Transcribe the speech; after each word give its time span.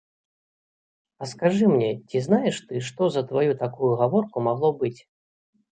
А 1.23 1.29
скажы 1.33 1.65
мне, 1.73 1.91
ці 2.09 2.17
знаеш 2.29 2.55
ты, 2.67 2.75
што 2.91 3.03
за 3.19 3.27
тваю 3.33 3.51
такую 3.65 3.93
гаворку 4.03 4.37
магло 4.49 4.77
быць? 4.83 4.97